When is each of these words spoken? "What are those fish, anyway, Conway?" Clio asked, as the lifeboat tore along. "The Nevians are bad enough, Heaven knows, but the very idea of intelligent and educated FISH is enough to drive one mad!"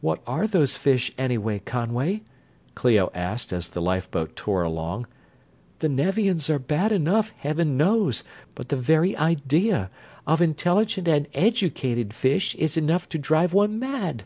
"What 0.00 0.22
are 0.26 0.46
those 0.46 0.78
fish, 0.78 1.12
anyway, 1.18 1.58
Conway?" 1.58 2.22
Clio 2.74 3.10
asked, 3.14 3.52
as 3.52 3.68
the 3.68 3.82
lifeboat 3.82 4.34
tore 4.34 4.62
along. 4.62 5.06
"The 5.80 5.88
Nevians 5.90 6.48
are 6.48 6.58
bad 6.58 6.92
enough, 6.92 7.34
Heaven 7.36 7.76
knows, 7.76 8.24
but 8.54 8.70
the 8.70 8.76
very 8.78 9.14
idea 9.18 9.90
of 10.26 10.40
intelligent 10.40 11.06
and 11.08 11.28
educated 11.34 12.14
FISH 12.14 12.54
is 12.54 12.78
enough 12.78 13.06
to 13.10 13.18
drive 13.18 13.52
one 13.52 13.78
mad!" 13.78 14.22